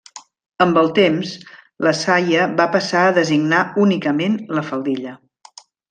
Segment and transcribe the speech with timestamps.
[0.63, 1.33] Amb el temps,
[1.87, 5.17] la saia va passar a designar únicament la faldilla.